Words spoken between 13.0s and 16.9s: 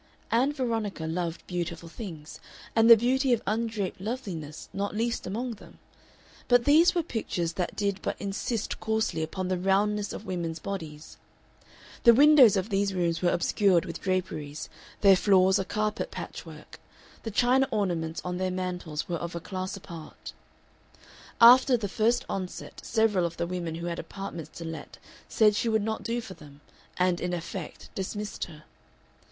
were obscured with draperies, their floors a carpet patchwork;